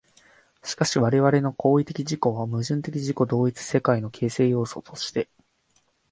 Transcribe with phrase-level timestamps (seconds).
[0.63, 5.29] しかし我々の行為的自己は、矛盾的自己同一的世界の形成要素として、